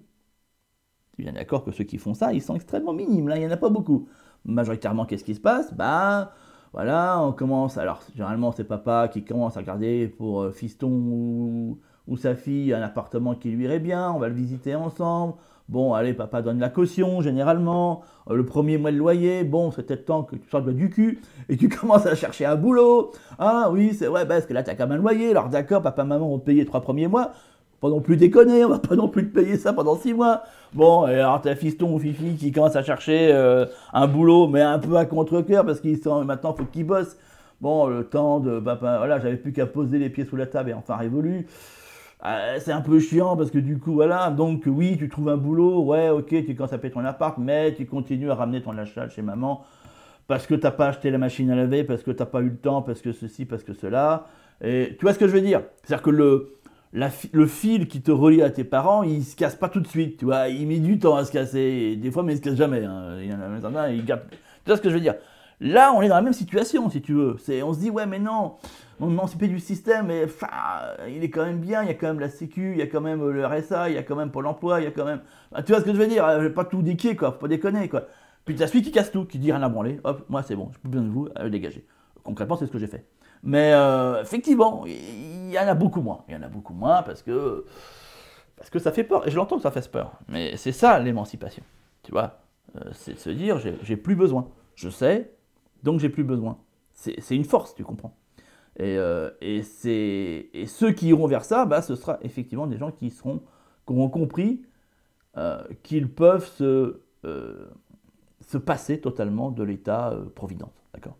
Tu 1.20 1.26
es 1.26 1.30
bien 1.30 1.38
d'accord 1.38 1.64
que 1.64 1.70
ceux 1.70 1.84
qui 1.84 1.98
font 1.98 2.14
ça, 2.14 2.32
ils 2.32 2.40
sont 2.40 2.54
extrêmement 2.54 2.94
minimes, 2.94 3.28
là 3.28 3.36
il 3.36 3.40
n'y 3.40 3.46
en 3.46 3.50
a 3.50 3.58
pas 3.58 3.68
beaucoup 3.68 4.08
majoritairement, 4.46 5.04
qu'est-ce 5.04 5.24
qui 5.24 5.34
se 5.34 5.40
passe? 5.40 5.74
Bah, 5.74 6.32
voilà, 6.72 7.20
on 7.22 7.32
commence. 7.32 7.76
Alors, 7.76 8.00
généralement, 8.14 8.52
c'est 8.52 8.64
papa 8.64 9.08
qui 9.08 9.22
commence 9.22 9.58
à 9.58 9.60
regarder 9.60 10.08
pour 10.08 10.40
euh, 10.40 10.50
fiston 10.50 10.88
ou, 10.88 11.78
sa 12.16 12.34
fille 12.34 12.72
un 12.72 12.80
appartement 12.80 13.34
qui 13.34 13.50
lui 13.50 13.64
irait 13.64 13.80
bien. 13.80 14.10
On 14.10 14.18
va 14.18 14.28
le 14.28 14.34
visiter 14.34 14.74
ensemble. 14.74 15.34
Bon, 15.68 15.92
allez, 15.92 16.14
papa 16.14 16.40
donne 16.40 16.58
la 16.58 16.70
caution, 16.70 17.20
généralement. 17.20 18.00
Euh, 18.30 18.34
le 18.34 18.46
premier 18.46 18.78
mois 18.78 18.90
de 18.90 18.96
loyer, 18.96 19.44
bon, 19.44 19.70
c'est 19.72 19.82
peut-être 19.82 20.06
temps 20.06 20.22
que 20.22 20.36
tu 20.36 20.48
sortes 20.48 20.70
du 20.70 20.88
cul 20.88 21.20
et 21.50 21.58
tu 21.58 21.68
commences 21.80 22.06
à 22.06 22.14
chercher 22.14 22.46
un 22.46 22.56
boulot. 22.56 23.12
Ah 23.38 23.68
oui, 23.70 23.92
c'est 23.92 24.06
vrai, 24.06 24.26
parce 24.26 24.46
que 24.46 24.54
là, 24.54 24.62
tu 24.62 24.70
as 24.70 24.74
quand 24.74 24.86
même 24.86 25.00
un 25.00 25.02
loyer. 25.02 25.32
Alors, 25.32 25.50
d'accord, 25.50 25.82
papa, 25.82 26.02
maman 26.04 26.28
vont 26.30 26.38
payer 26.38 26.64
trois 26.64 26.80
premiers 26.80 27.08
mois 27.08 27.32
pas 27.80 27.88
non 27.88 28.00
plus 28.00 28.16
déconner, 28.16 28.64
on 28.64 28.68
va 28.68 28.78
pas 28.78 28.94
non 28.94 29.08
plus 29.08 29.28
te 29.28 29.34
payer 29.34 29.56
ça 29.56 29.72
pendant 29.72 29.96
six 29.96 30.12
mois. 30.12 30.42
Bon, 30.72 31.06
et 31.06 31.14
alors 31.14 31.40
t'as 31.40 31.54
fiston 31.54 31.94
ou 31.94 31.98
fifi 31.98 32.36
qui 32.36 32.52
commence 32.52 32.76
à 32.76 32.82
chercher 32.82 33.30
euh, 33.32 33.66
un 33.92 34.06
boulot, 34.06 34.48
mais 34.48 34.60
un 34.60 34.78
peu 34.78 34.96
à 34.96 35.06
contre-cœur 35.06 35.64
parce 35.64 35.80
qu'il 35.80 35.96
sent 35.96 36.24
maintenant 36.24 36.52
faut 36.52 36.64
qu'il 36.64 36.86
bosse. 36.86 37.16
Bon, 37.60 37.86
le 37.86 38.04
temps 38.04 38.40
de 38.40 38.60
papa, 38.60 38.98
voilà, 38.98 39.18
j'avais 39.20 39.36
plus 39.36 39.52
qu'à 39.52 39.66
poser 39.66 39.98
les 39.98 40.10
pieds 40.10 40.24
sous 40.24 40.36
la 40.36 40.46
table 40.46 40.70
et 40.70 40.74
enfin 40.74 40.96
révolu. 40.96 41.46
Euh, 42.26 42.58
c'est 42.60 42.72
un 42.72 42.82
peu 42.82 43.00
chiant 43.00 43.36
parce 43.36 43.50
que 43.50 43.58
du 43.58 43.78
coup, 43.78 43.92
voilà, 43.92 44.30
donc 44.30 44.64
oui, 44.66 44.96
tu 44.98 45.08
trouves 45.08 45.30
un 45.30 45.36
boulot, 45.38 45.82
ouais, 45.82 46.10
ok, 46.10 46.28
tu 46.28 46.54
commences 46.54 46.72
à 46.74 46.78
payer 46.78 46.92
ton 46.92 47.04
appart, 47.04 47.38
mais 47.38 47.74
tu 47.74 47.86
continues 47.86 48.30
à 48.30 48.34
ramener 48.34 48.62
ton 48.62 48.76
achat 48.76 49.08
chez 49.08 49.22
maman 49.22 49.64
parce 50.30 50.46
que 50.46 50.54
t'as 50.54 50.70
pas 50.70 50.86
acheté 50.86 51.10
la 51.10 51.18
machine 51.18 51.50
à 51.50 51.56
laver, 51.56 51.82
parce 51.82 52.04
que 52.04 52.12
t'as 52.12 52.24
pas 52.24 52.40
eu 52.40 52.50
le 52.50 52.56
temps, 52.56 52.82
parce 52.82 53.00
que 53.00 53.10
ceci, 53.10 53.46
parce 53.46 53.64
que 53.64 53.72
cela. 53.74 54.28
Et 54.62 54.94
tu 54.96 55.04
vois 55.04 55.12
ce 55.12 55.18
que 55.18 55.26
je 55.26 55.32
veux 55.32 55.40
dire? 55.40 55.62
C'est-à-dire 55.82 56.04
que 56.04 56.10
le, 56.10 56.54
le 56.92 57.46
fil 57.46 57.86
qui 57.86 58.02
te 58.02 58.10
relie 58.10 58.42
à 58.42 58.50
tes 58.50 58.64
parents, 58.64 59.02
il 59.02 59.24
se 59.24 59.36
casse 59.36 59.54
pas 59.54 59.68
tout 59.68 59.80
de 59.80 59.86
suite, 59.86 60.18
tu 60.18 60.24
vois, 60.24 60.48
il 60.48 60.66
met 60.66 60.78
du 60.78 60.98
temps 60.98 61.16
à 61.16 61.24
se 61.24 61.32
casser, 61.32 61.96
des 61.96 62.10
fois, 62.10 62.22
mais 62.22 62.34
il 62.34 62.36
se 62.38 62.42
casse 62.42 62.56
jamais. 62.56 62.84
Hein. 62.84 63.18
Il 63.20 63.30
y 63.30 63.34
en 63.34 63.74
a, 63.76 63.90
il 63.90 64.04
Tu 64.04 64.12
vois 64.66 64.76
ce 64.76 64.82
que 64.82 64.90
je 64.90 64.94
veux 64.94 65.00
dire? 65.00 65.14
Là, 65.60 65.92
on 65.94 66.00
est 66.00 66.08
dans 66.08 66.16
la 66.16 66.22
même 66.22 66.32
situation, 66.32 66.88
si 66.88 67.02
tu 67.02 67.12
veux. 67.12 67.36
On 67.62 67.74
se 67.74 67.78
dit, 67.78 67.90
ouais, 67.90 68.06
mais 68.06 68.18
non, 68.18 68.54
on 68.98 69.10
émancipé 69.10 69.46
du 69.46 69.60
système, 69.60 70.06
mais 70.06 70.26
il 71.08 71.22
est 71.22 71.30
quand 71.30 71.44
même 71.44 71.60
bien, 71.60 71.82
il 71.82 71.88
y 71.88 71.90
a 71.90 71.94
quand 71.94 72.08
même 72.08 72.20
la 72.20 72.30
Sécu, 72.30 72.72
il 72.72 72.78
y 72.78 72.82
a 72.82 72.86
quand 72.86 73.02
même 73.02 73.28
le 73.28 73.46
RSA, 73.46 73.90
il 73.90 73.94
y 73.94 73.98
a 73.98 74.02
quand 74.02 74.16
même 74.16 74.30
Pôle 74.30 74.46
emploi, 74.46 74.80
il 74.80 74.84
y 74.84 74.86
a 74.86 74.90
quand 74.90 75.04
même. 75.04 75.20
tu 75.64 75.72
vois 75.72 75.80
ce 75.80 75.84
que 75.84 75.92
je 75.92 75.98
veux 75.98 76.06
dire? 76.06 76.26
Je 76.36 76.46
vais 76.46 76.50
pas 76.50 76.64
tout 76.64 76.82
diquer, 76.82 77.14
quoi, 77.14 77.38
pas 77.38 77.46
déconner, 77.46 77.88
quoi. 77.88 78.06
Puis 78.44 78.56
tu 78.56 78.62
as 78.62 78.66
celui 78.66 78.82
qui 78.82 78.90
casse 78.90 79.12
tout, 79.12 79.26
qui 79.26 79.38
dit 79.38 79.52
rien 79.52 79.62
à 79.62 79.68
branler, 79.68 80.00
hop, 80.02 80.24
moi 80.28 80.42
c'est 80.42 80.56
bon, 80.56 80.70
je 80.72 80.78
peux 80.78 80.88
besoin 80.88 81.06
de 81.06 81.12
vous, 81.12 81.28
allez 81.36 81.50
dégager. 81.50 81.86
Concrètement, 82.24 82.56
c'est 82.56 82.66
ce 82.66 82.72
que 82.72 82.78
j'ai 82.78 82.86
fait. 82.86 83.06
Mais 83.42 83.72
euh, 83.72 84.20
effectivement, 84.22 84.84
il 84.86 85.50
y 85.50 85.58
en 85.58 85.66
a 85.66 85.74
beaucoup 85.74 86.02
moins. 86.02 86.24
Il 86.28 86.34
y 86.34 86.36
en 86.36 86.42
a 86.42 86.48
beaucoup 86.48 86.74
moins 86.74 87.02
parce 87.02 87.22
que, 87.22 87.64
parce 88.56 88.70
que 88.70 88.78
ça 88.78 88.92
fait 88.92 89.04
peur. 89.04 89.26
Et 89.26 89.30
je 89.30 89.36
l'entends 89.36 89.56
que 89.56 89.62
ça 89.62 89.70
fait 89.70 89.88
peur. 89.90 90.12
Mais 90.28 90.56
c'est 90.56 90.72
ça 90.72 90.98
l'émancipation. 90.98 91.62
Tu 92.02 92.12
vois 92.12 92.40
euh, 92.76 92.90
C'est 92.92 93.18
se 93.18 93.30
dire 93.30 93.58
j'ai 93.58 93.96
plus 93.96 94.16
besoin. 94.16 94.48
Je 94.74 94.88
sais, 94.88 95.34
donc 95.82 96.00
j'ai 96.00 96.08
plus 96.08 96.24
besoin. 96.24 96.58
C'est 96.92 97.34
une 97.34 97.44
force, 97.44 97.74
tu 97.74 97.82
comprends. 97.82 98.14
Et, 98.76 98.98
euh, 98.98 99.30
et, 99.40 99.62
et, 100.54 100.66
ceux 100.66 100.92
qui 100.92 101.08
iront 101.08 101.26
vers 101.26 101.44
ça, 101.44 101.64
bah, 101.64 101.80
ce 101.82 101.96
sera 101.96 102.18
effectivement 102.22 102.66
des 102.66 102.76
gens 102.76 102.90
qui, 102.90 103.10
seront, 103.10 103.38
qui 103.86 103.92
auront 103.92 104.10
compris 104.10 104.62
qu'ils 105.82 106.12
peuvent 106.12 106.46
se, 106.46 107.00
se 107.22 108.58
passer 108.58 109.00
totalement 109.00 109.50
de 109.50 109.62
l'état-providence. 109.62 110.74
D'accord? 110.92 111.16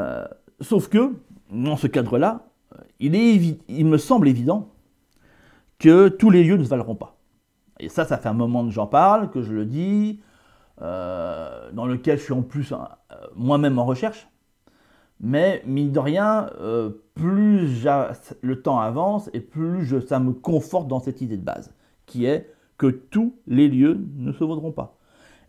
Euh, 0.00 0.24
sauf 0.60 0.88
que, 0.88 1.12
dans 1.50 1.76
ce 1.76 1.86
cadre-là, 1.86 2.46
il, 3.00 3.14
est 3.14 3.58
il 3.68 3.86
me 3.86 3.98
semble 3.98 4.28
évident 4.28 4.68
que 5.78 6.08
tous 6.08 6.30
les 6.30 6.44
lieux 6.44 6.56
ne 6.56 6.64
se 6.64 6.68
valeront 6.68 6.94
pas. 6.94 7.16
Et 7.80 7.88
ça, 7.88 8.04
ça 8.04 8.18
fait 8.18 8.28
un 8.28 8.34
moment 8.34 8.64
que 8.64 8.70
j'en 8.70 8.86
parle, 8.86 9.30
que 9.30 9.42
je 9.42 9.52
le 9.52 9.64
dis, 9.64 10.20
euh, 10.80 11.70
dans 11.72 11.86
lequel 11.86 12.18
je 12.18 12.24
suis 12.24 12.32
en 12.32 12.42
plus 12.42 12.72
euh, 12.72 12.76
moi-même 13.34 13.78
en 13.78 13.84
recherche. 13.84 14.28
Mais 15.20 15.62
mine 15.64 15.92
de 15.92 15.98
rien, 16.00 16.50
plus 17.14 17.86
le 18.42 18.62
temps 18.62 18.80
avance 18.80 19.30
et 19.32 19.40
plus 19.40 20.00
ça 20.00 20.18
me 20.18 20.32
conforte 20.32 20.88
dans 20.88 20.98
cette 20.98 21.20
idée 21.20 21.36
de 21.36 21.44
base, 21.44 21.72
qui 22.04 22.26
est 22.26 22.50
que 22.78 22.88
tous 22.88 23.34
les 23.46 23.68
lieux 23.68 24.04
ne 24.16 24.32
se 24.32 24.42
vaudront 24.42 24.72
pas. 24.72 24.98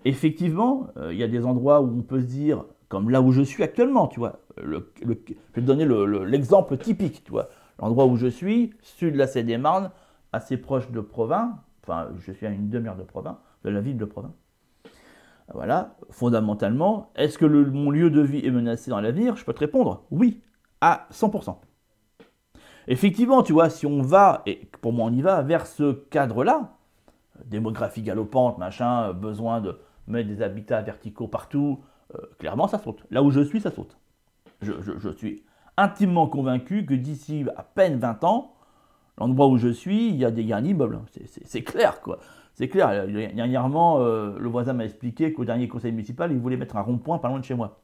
Effectivement, 0.05 0.87
il 1.09 1.17
y 1.17 1.23
a 1.23 1.27
des 1.27 1.45
endroits 1.45 1.81
où 1.81 1.97
on 1.97 2.03
peut 2.03 2.21
se 2.21 2.27
dire, 2.27 2.63
comme 2.89 3.09
là 3.09 3.21
où 3.21 3.31
je 3.31 3.41
suis 3.41 3.63
actuellement, 3.63 4.07
tu 4.07 4.19
vois. 4.19 4.39
Je 4.57 4.77
vais 5.05 5.15
te 5.53 5.59
donner 5.61 5.85
l'exemple 6.25 6.77
typique, 6.77 7.23
tu 7.23 7.31
vois. 7.31 7.49
L'endroit 7.79 8.05
où 8.05 8.15
je 8.15 8.27
suis, 8.27 8.73
sud 8.81 9.13
de 9.13 9.17
la 9.17 9.27
Seine-et-Marne, 9.27 9.91
assez 10.31 10.57
proche 10.57 10.89
de 10.91 11.01
Provins, 11.01 11.59
enfin, 11.83 12.09
je 12.19 12.31
suis 12.31 12.45
à 12.45 12.49
une 12.49 12.69
demi-heure 12.69 12.95
de 12.95 13.03
Provins, 13.03 13.39
de 13.63 13.69
la 13.69 13.81
ville 13.81 13.97
de 13.97 14.05
Provins. 14.05 14.33
Voilà, 15.53 15.95
fondamentalement, 16.09 17.11
est-ce 17.15 17.37
que 17.37 17.45
mon 17.45 17.91
lieu 17.91 18.09
de 18.09 18.21
vie 18.21 18.45
est 18.45 18.51
menacé 18.51 18.89
dans 18.89 18.99
l'avenir 18.99 19.35
Je 19.35 19.45
peux 19.45 19.53
te 19.53 19.59
répondre 19.59 20.03
oui, 20.09 20.41
à 20.81 21.07
100%. 21.11 21.57
Effectivement, 22.87 23.43
tu 23.43 23.53
vois, 23.53 23.69
si 23.69 23.85
on 23.85 24.01
va, 24.01 24.41
et 24.45 24.67
pour 24.81 24.93
moi 24.93 25.05
on 25.07 25.13
y 25.13 25.21
va, 25.21 25.41
vers 25.41 25.67
ce 25.67 25.93
cadre-là, 25.93 26.77
démographie 27.45 28.01
galopante, 28.01 28.57
machin, 28.57 29.13
besoin 29.13 29.61
de 29.61 29.79
mettre 30.07 30.29
des 30.29 30.41
habitats 30.41 30.81
verticaux 30.81 31.27
partout, 31.27 31.79
euh, 32.13 32.19
clairement, 32.39 32.67
ça 32.67 32.79
saute. 32.79 33.03
Là 33.09 33.23
où 33.23 33.31
je 33.31 33.41
suis, 33.41 33.61
ça 33.61 33.71
saute. 33.71 33.97
Je, 34.61 35.09
suis 35.17 35.43
intimement 35.77 36.27
convaincu 36.27 36.85
que 36.85 36.93
d'ici 36.93 37.45
à 37.55 37.63
peine 37.63 37.99
20 37.99 38.23
ans, 38.23 38.53
l'endroit 39.17 39.47
où 39.47 39.57
je 39.57 39.67
suis, 39.67 40.09
il 40.09 40.15
y 40.15 40.25
a, 40.25 40.31
des, 40.31 40.51
un 40.53 40.63
immeuble. 40.63 40.99
C'est 41.45 41.63
clair, 41.63 42.01
quoi. 42.01 42.19
C'est 42.53 42.69
clair. 42.69 43.05
Dernièrement, 43.07 43.99
euh, 43.99 44.37
le 44.39 44.49
voisin 44.49 44.73
m'a 44.73 44.85
expliqué 44.85 45.33
qu'au 45.33 45.43
dernier 45.43 45.67
conseil 45.67 45.91
municipal, 45.91 46.31
il 46.31 46.39
voulait 46.39 46.57
mettre 46.57 46.77
un 46.77 46.81
rond-point 46.81 47.17
pas 47.17 47.27
loin 47.27 47.39
de 47.39 47.45
chez 47.45 47.53
moi. 47.53 47.81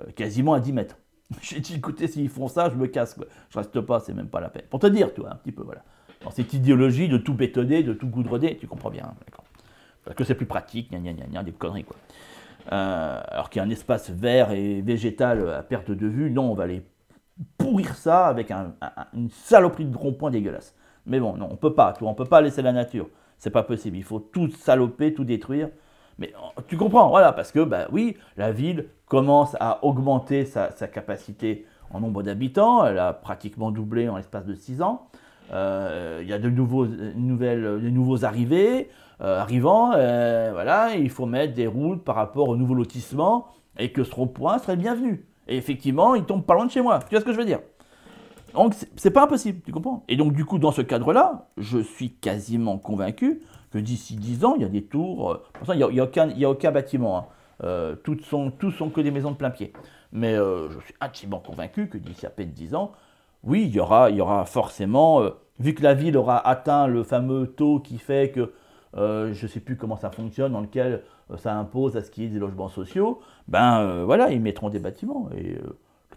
Euh, 0.00 0.10
quasiment 0.12 0.54
à 0.54 0.60
10 0.60 0.72
mètres. 0.72 0.98
J'ai 1.40 1.60
dit, 1.60 1.76
écoutez, 1.76 2.08
s'ils 2.08 2.28
font 2.28 2.48
ça, 2.48 2.68
je 2.68 2.74
me 2.74 2.86
casse. 2.86 3.14
Quoi. 3.14 3.26
Je 3.50 3.58
reste 3.58 3.80
pas, 3.80 4.00
c'est 4.00 4.12
même 4.12 4.28
pas 4.28 4.40
la 4.40 4.48
peine. 4.48 4.64
Pour 4.68 4.80
te 4.80 4.88
dire, 4.88 5.14
tu 5.14 5.24
un 5.24 5.36
petit 5.36 5.52
peu, 5.52 5.62
voilà. 5.62 5.82
Dans 6.22 6.30
cette 6.30 6.52
idéologie 6.52 7.08
de 7.08 7.18
tout 7.18 7.34
bétonner, 7.34 7.82
de 7.82 7.92
tout 7.92 8.08
goudronner, 8.08 8.56
tu 8.56 8.66
comprends 8.66 8.90
bien, 8.90 9.12
d'accord. 9.24 9.44
Parce 10.04 10.16
que 10.16 10.24
c'est 10.24 10.34
plus 10.34 10.46
pratique, 10.46 10.90
gna 10.90 10.98
gna 10.98 11.12
gna, 11.12 11.42
des 11.42 11.52
conneries, 11.52 11.84
quoi. 11.84 11.96
Euh, 12.70 13.20
alors 13.26 13.50
qu'il 13.50 13.60
y 13.60 13.64
a 13.64 13.66
un 13.66 13.70
espace 13.70 14.10
vert 14.10 14.52
et 14.52 14.82
végétal 14.82 15.48
à 15.50 15.62
perte 15.62 15.90
de 15.90 16.06
vue, 16.06 16.30
non, 16.30 16.50
on 16.50 16.54
va 16.54 16.64
aller 16.64 16.84
pourrir 17.58 17.94
ça 17.94 18.26
avec 18.26 18.50
une 18.50 19.30
saloperie 19.30 19.86
de 19.86 19.96
rond-point 19.96 20.30
dégueulasse. 20.30 20.76
Mais 21.06 21.18
bon, 21.18 21.36
non, 21.36 21.48
on 21.50 21.56
peut 21.56 21.74
pas, 21.74 21.94
on 22.00 22.14
peut 22.14 22.24
pas 22.24 22.40
laisser 22.40 22.62
la 22.62 22.72
nature. 22.72 23.08
C'est 23.38 23.50
pas 23.50 23.64
possible. 23.64 23.96
Il 23.96 24.04
faut 24.04 24.20
tout 24.20 24.48
saloper, 24.50 25.14
tout 25.14 25.24
détruire. 25.24 25.68
Mais 26.18 26.32
euh, 26.36 26.62
tu 26.68 26.76
comprends, 26.76 27.08
voilà, 27.08 27.32
parce 27.32 27.50
que 27.50 27.64
bah 27.64 27.88
oui, 27.90 28.16
la 28.36 28.52
ville 28.52 28.86
commence 29.06 29.56
à 29.58 29.84
augmenter 29.84 30.44
sa, 30.44 30.68
capacité 30.70 31.66
en 31.90 32.00
nombre 32.00 32.22
d'habitants. 32.22 32.86
Elle 32.86 32.98
a 32.98 33.12
pratiquement 33.12 33.70
doublé 33.70 34.08
en 34.08 34.16
l'espace 34.16 34.46
de 34.46 34.54
6 34.54 34.82
ans. 34.82 35.08
Il 35.52 36.26
y 36.28 36.32
a 36.32 36.38
de 36.38 36.50
nouveaux, 36.50 36.86
nouvelles, 36.86 37.62
de 37.62 37.90
nouveaux 37.90 38.24
arrivés, 38.24 38.88
arrivants, 39.20 39.90
voilà, 39.90 40.94
il 40.96 41.10
faut 41.10 41.26
mettre 41.26 41.54
des 41.54 41.66
routes 41.66 42.04
par 42.04 42.16
rapport 42.16 42.48
au 42.48 42.56
nouveau 42.56 42.74
lotissement 42.74 43.46
et 43.78 43.92
que 43.92 44.04
ce 44.04 44.14
rond-point 44.14 44.58
serait 44.58 44.76
bienvenu. 44.76 45.26
Et 45.48 45.56
effectivement, 45.56 46.14
il 46.14 46.24
tombe 46.24 46.44
pas 46.44 46.54
loin 46.54 46.66
de 46.66 46.70
chez 46.70 46.80
moi. 46.80 46.98
Tu 47.00 47.10
vois 47.10 47.20
ce 47.20 47.24
que 47.24 47.32
je 47.32 47.38
veux 47.38 47.44
dire? 47.44 47.60
Donc, 48.54 48.74
c'est 48.96 49.10
pas 49.10 49.24
impossible, 49.24 49.60
tu 49.64 49.72
comprends? 49.72 50.04
Et 50.08 50.16
donc, 50.16 50.34
du 50.34 50.44
coup, 50.44 50.58
dans 50.58 50.72
ce 50.72 50.82
cadre-là, 50.82 51.48
je 51.56 51.78
suis 51.78 52.12
quasiment 52.12 52.78
convaincu 52.78 53.40
que 53.70 53.78
d'ici 53.78 54.16
10 54.16 54.44
ans, 54.44 54.54
il 54.56 54.62
y 54.62 54.64
a 54.64 54.68
des 54.68 54.84
tours. 54.84 55.32
Euh, 55.32 55.42
pour 55.54 55.74
il 55.74 55.78
n'y 55.78 56.00
a, 56.00 56.48
a, 56.48 56.50
aucun 56.50 56.70
bâtiment. 56.70 57.18
Hein. 57.18 57.24
Euh, 57.64 57.96
tous, 57.96 58.18
sont, 58.20 58.50
tous 58.50 58.70
sont 58.72 58.90
que 58.90 59.00
des 59.00 59.10
maisons 59.10 59.30
de 59.30 59.36
plein 59.36 59.50
pied. 59.50 59.72
Mais 60.12 60.34
euh, 60.34 60.68
je 60.68 60.78
suis 60.80 60.94
intimement 61.00 61.38
convaincu 61.38 61.88
que 61.88 61.96
d'ici 61.96 62.26
à 62.26 62.30
peine 62.30 62.50
10 62.50 62.74
ans, 62.74 62.92
oui, 63.42 63.64
il 63.64 63.74
y 63.74 63.80
aura, 63.80 64.10
il 64.10 64.16
y 64.16 64.20
aura 64.20 64.44
forcément, 64.44 65.22
vu 65.58 65.74
que 65.74 65.82
la 65.82 65.94
ville 65.94 66.16
aura 66.16 66.46
atteint 66.46 66.86
le 66.86 67.02
fameux 67.02 67.46
taux 67.46 67.80
qui 67.80 67.98
fait 67.98 68.30
que, 68.30 68.52
je 68.94 69.42
ne 69.42 69.48
sais 69.48 69.60
plus 69.60 69.76
comment 69.76 69.96
ça 69.96 70.10
fonctionne, 70.10 70.52
dans 70.52 70.60
lequel 70.60 71.02
ça 71.36 71.54
impose 71.54 71.96
à 71.96 72.02
ce 72.02 72.10
qu'il 72.10 72.24
y 72.24 72.26
ait 72.26 72.30
des 72.30 72.38
logements 72.38 72.68
sociaux, 72.68 73.20
ben 73.48 74.04
voilà, 74.04 74.30
ils 74.30 74.40
mettront 74.40 74.68
des 74.68 74.78
bâtiments. 74.78 75.28
Et 75.36 75.58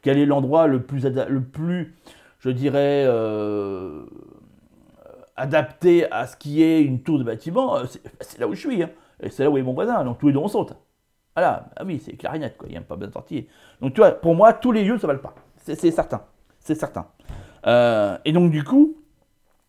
quel 0.01 0.17
est 0.17 0.25
l'endroit 0.25 0.67
le 0.67 0.81
plus, 0.83 1.05
le 1.05 1.41
plus, 1.41 1.95
je 2.39 2.49
dirais, 2.49 3.05
adapté 5.35 6.09
à 6.11 6.27
ce 6.27 6.37
qui 6.37 6.63
est 6.63 6.81
une 6.81 7.01
tour 7.01 7.19
de 7.19 7.23
bâtiment, 7.23 7.77
euh, 7.77 7.83
c'est 8.21 8.39
là 8.39 8.47
où 8.47 8.53
je 8.53 8.59
suis. 8.59 8.83
Hein. 8.83 8.89
Et 9.21 9.29
c'est 9.29 9.43
là 9.43 9.49
où 9.49 9.57
est 9.57 9.63
mon 9.63 9.73
voisin. 9.73 10.03
Donc 10.03 10.17
tous 10.17 10.27
les 10.27 10.33
deux 10.33 10.39
on 10.39 10.47
saute. 10.47 10.73
Voilà, 11.35 11.69
ah 11.75 11.83
oui, 11.85 12.01
c'est 12.03 12.13
clarinette, 12.13 12.57
quoi. 12.57 12.67
Il 12.69 12.71
n'y 12.71 12.77
a 12.77 12.81
pas 12.81 12.95
besoin 12.95 13.09
de 13.09 13.13
sortir. 13.13 13.43
Donc 13.81 13.93
tu 13.93 13.99
vois, 13.99 14.11
pour 14.11 14.35
moi, 14.35 14.53
tous 14.53 14.71
les 14.71 14.85
lieux 14.85 14.93
ne 14.93 14.99
se 14.99 15.07
valent 15.07 15.19
pas. 15.19 15.35
C'est 15.57 15.91
certain. 15.91 16.21
C'est 16.59 16.75
certain. 16.75 17.07
Euh, 17.67 18.17
et 18.23 18.31
donc 18.31 18.51
du 18.51 18.63
coup, 18.63 18.95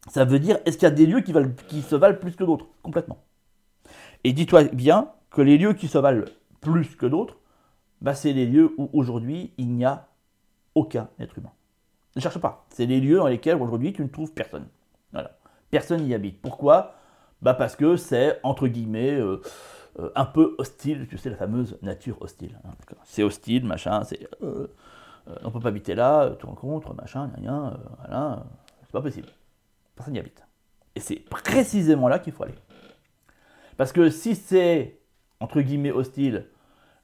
ça 0.08 0.24
veut 0.24 0.38
dire, 0.38 0.58
est-ce 0.64 0.78
qu'il 0.78 0.88
y 0.88 0.92
a 0.92 0.94
des 0.94 1.06
lieux 1.06 1.20
qui, 1.20 1.82
se 1.82 1.96
valent 1.96 2.18
plus 2.18 2.36
que 2.36 2.44
d'autres? 2.44 2.66
Complètement. 2.82 3.18
Et 4.24 4.32
dis-toi 4.32 4.64
bien 4.64 5.10
que 5.30 5.42
les 5.42 5.58
lieux 5.58 5.74
qui 5.74 5.88
se 5.88 5.98
valent 5.98 6.24
plus 6.60 6.96
que 6.96 7.06
d'autres, 7.06 7.36
bah, 8.00 8.14
c'est 8.14 8.32
les 8.32 8.46
lieux 8.46 8.72
où 8.78 8.90
aujourd'hui 8.92 9.52
il 9.58 9.72
n'y 9.72 9.84
a 9.84 10.08
aucun 10.74 11.08
être 11.18 11.38
humain. 11.38 11.52
Ne 12.14 12.20
cherche 12.20 12.38
pas. 12.38 12.66
C'est 12.70 12.86
les 12.86 13.00
lieux 13.00 13.18
dans 13.18 13.26
lesquels 13.26 13.60
aujourd'hui 13.60 13.92
tu 13.92 14.02
ne 14.02 14.08
trouves 14.08 14.32
personne. 14.32 14.66
Voilà 15.12 15.32
personne 15.70 16.02
n'y 16.02 16.14
habite. 16.14 16.40
Pourquoi? 16.40 16.94
Bah 17.42 17.54
Parce 17.54 17.76
que 17.76 17.96
c'est, 17.96 18.40
entre 18.42 18.66
guillemets, 18.66 19.14
euh, 19.14 19.40
euh, 19.98 20.10
un 20.14 20.24
peu 20.24 20.54
hostile, 20.58 21.06
tu 21.08 21.18
sais, 21.18 21.30
la 21.30 21.36
fameuse 21.36 21.78
nature 21.82 22.16
hostile. 22.20 22.58
Hein. 22.64 22.70
c'est 23.04 23.22
hostile, 23.22 23.64
machin, 23.64 24.02
c'est... 24.04 24.28
Euh, 24.42 24.68
on 25.42 25.48
ne 25.48 25.52
peut 25.52 25.58
pas 25.58 25.70
habiter 25.70 25.96
là, 25.96 26.30
tu 26.38 26.46
rencontres, 26.46 26.94
machin, 26.94 27.28
rien, 27.36 27.76
voilà, 27.98 28.44
c'est 28.84 28.92
pas 28.92 29.02
possible. 29.02 29.26
Personne 29.96 30.14
n'y 30.14 30.20
habite. 30.20 30.46
Et 30.94 31.00
c'est 31.00 31.16
précisément 31.16 32.06
là 32.08 32.20
qu'il 32.20 32.32
faut 32.32 32.44
aller. 32.44 32.54
Parce 33.76 33.92
que 33.92 34.08
si 34.08 34.36
c'est, 34.36 35.00
entre 35.40 35.60
guillemets, 35.60 35.90
hostile, 35.90 36.46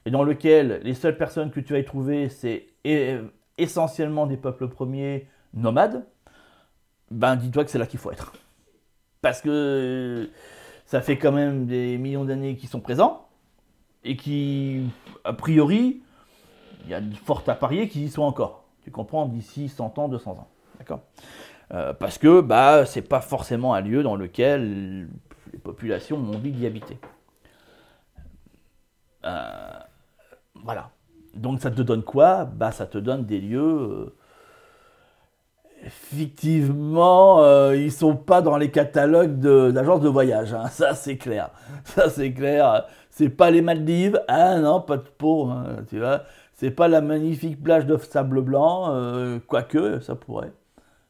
et 0.05 0.11
dans 0.11 0.23
lequel 0.23 0.79
les 0.83 0.93
seules 0.93 1.17
personnes 1.17 1.51
que 1.51 1.59
tu 1.59 1.73
vas 1.73 1.79
y 1.79 1.85
trouver, 1.85 2.29
c'est 2.29 2.67
essentiellement 3.57 4.25
des 4.25 4.37
peuples 4.37 4.69
premiers 4.69 5.27
nomades, 5.53 6.05
ben 7.11 7.35
dis-toi 7.35 7.65
que 7.65 7.69
c'est 7.69 7.77
là 7.77 7.85
qu'il 7.85 7.99
faut 7.99 8.11
être 8.11 8.33
parce 9.23 9.41
que 9.41 10.29
ça 10.85 11.01
fait 11.01 11.17
quand 11.17 11.31
même 11.31 11.65
des 11.65 11.97
millions 11.97 12.25
d'années 12.25 12.55
qu'ils 12.57 12.69
sont 12.69 12.81
présents, 12.81 13.25
et 14.03 14.17
qui, 14.17 14.83
a 15.23 15.31
priori, 15.31 16.03
il 16.83 16.91
y 16.91 16.93
a 16.93 16.99
de 16.99 17.15
fortes 17.15 17.47
à 17.47 17.55
parier 17.55 17.87
qu'ils 17.87 18.03
y 18.03 18.09
sont 18.09 18.21
encore. 18.21 18.65
Tu 18.83 18.91
comprends 18.91 19.25
D'ici 19.25 19.69
100 19.69 19.97
ans, 19.97 20.09
200 20.09 20.31
ans. 20.31 20.47
D'accord? 20.77 20.99
Euh, 21.73 21.93
Parce 21.93 22.17
que 22.17 22.41
bah, 22.41 22.85
c'est 22.85 23.01
pas 23.01 23.21
forcément 23.21 23.73
un 23.73 23.81
lieu 23.81 24.03
dans 24.03 24.15
lequel 24.15 25.07
les 25.51 25.59
populations 25.59 26.17
ont 26.17 26.35
envie 26.35 26.51
d'y 26.51 26.65
habiter. 26.65 26.97
Euh, 29.25 29.79
voilà. 30.63 30.91
Donc 31.35 31.61
ça 31.61 31.71
te 31.71 31.81
donne 31.81 32.03
quoi? 32.03 32.45
Bah 32.45 32.71
ça 32.71 32.85
te 32.85 32.97
donne 32.97 33.25
des 33.25 33.39
lieux 33.39 33.61
euh, 33.61 34.15
Effectivement, 35.85 37.43
euh, 37.43 37.75
ils 37.75 37.91
sont 37.91 38.15
pas 38.15 38.41
dans 38.41 38.55
les 38.55 38.71
catalogues 38.71 39.39
d'agences 39.39 39.99
de, 39.99 40.07
voyage, 40.07 40.53
hein. 40.53 40.67
ça 40.67 40.93
c'est 40.95 41.17
clair. 41.17 41.49
Ça 41.83 42.09
c'est 42.09 42.31
clair. 42.31 42.85
C'est 43.09 43.29
pas 43.29 43.51
les 43.51 43.61
Maldives, 43.61 44.21
ah 44.27 44.59
non, 44.59 44.81
pas 44.81 44.97
de 44.97 45.03
peau, 45.03 45.47
hein, 45.49 45.77
tu 45.89 45.99
vois. 45.99 46.23
C'est 46.53 46.71
pas 46.71 46.87
la 46.87 47.01
magnifique 47.01 47.61
plage 47.61 47.85
de 47.85 47.97
sable 47.97 48.41
blanc, 48.41 48.91
euh, 48.91 49.39
quoique 49.45 49.99
ça 49.99 50.15
pourrait. 50.15 50.53